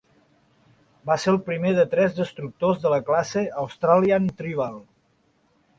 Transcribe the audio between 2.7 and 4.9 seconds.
de la classe Australian Tribal.